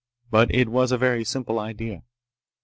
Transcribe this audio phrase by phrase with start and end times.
[0.31, 2.01] But it was a very simple idea.